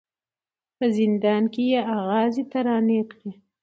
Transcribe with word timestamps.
په 0.77 0.85
زندان 0.97 1.43
کي 1.53 1.63
یې 1.71 1.81
آغازي 1.97 2.43
ترانې 2.51 3.01
کړې 3.11 3.31